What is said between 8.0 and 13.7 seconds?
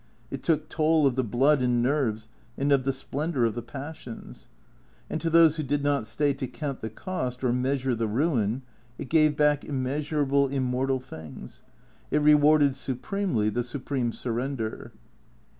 ruin, it gave back immeasurable, immortal things. It rewarded supremely the